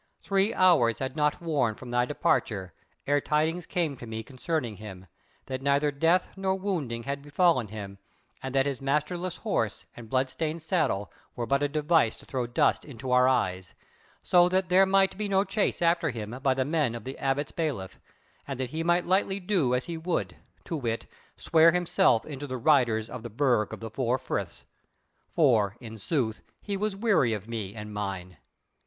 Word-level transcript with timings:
Three 0.23 0.51
hours 0.51 0.97
had 0.97 1.15
not 1.15 1.43
worn 1.43 1.75
from 1.75 1.91
thy 1.91 2.05
departure 2.05 2.73
ere 3.05 3.21
tidings 3.21 3.67
came 3.67 3.95
to 3.97 4.07
me 4.07 4.23
concerning 4.23 4.77
him, 4.77 5.05
that 5.45 5.61
neither 5.61 5.91
death 5.91 6.29
nor 6.35 6.55
wounding 6.57 7.03
had 7.03 7.21
befallen 7.21 7.67
him; 7.67 7.99
and 8.41 8.55
that 8.55 8.65
his 8.65 8.81
masterless 8.81 9.37
horse 9.37 9.85
and 9.95 10.09
bloodstained 10.09 10.63
saddle 10.63 11.11
were 11.35 11.45
but 11.45 11.61
a 11.61 11.67
device 11.67 12.15
to 12.15 12.25
throw 12.25 12.47
dust 12.47 12.83
into 12.83 13.11
our 13.11 13.27
eyes, 13.27 13.75
so 14.23 14.49
that 14.49 14.69
there 14.69 14.87
might 14.87 15.19
be 15.19 15.27
no 15.29 15.43
chase 15.43 15.83
after 15.83 16.09
him 16.09 16.31
by 16.41 16.55
the 16.55 16.65
men 16.65 16.95
of 16.95 17.03
the 17.03 17.15
Abbot's 17.19 17.51
bailiff, 17.51 17.99
and 18.47 18.59
that 18.59 18.71
he 18.71 18.83
might 18.83 19.05
lightly 19.05 19.39
do 19.39 19.75
as 19.75 19.85
he 19.85 19.97
would, 19.97 20.35
to 20.63 20.75
wit, 20.75 21.05
swear 21.37 21.71
himself 21.73 22.25
into 22.25 22.47
the 22.47 22.57
riders 22.57 23.07
of 23.07 23.21
the 23.21 23.29
Burg 23.29 23.71
of 23.71 23.81
the 23.81 23.91
Four 23.91 24.17
Friths; 24.17 24.65
for, 25.35 25.77
in 25.79 25.99
sooth, 25.99 26.41
he 26.59 26.75
was 26.75 26.95
weary 26.95 27.33
of 27.33 27.47
me 27.47 27.75
and 27.75 27.93
mine. 27.93 28.37